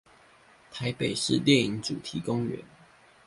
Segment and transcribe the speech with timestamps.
[0.73, 2.63] 臺北市電影主題公園